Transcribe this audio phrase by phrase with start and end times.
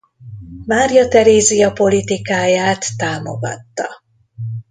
[0.65, 4.03] Mária Terézia politikáját támogatta.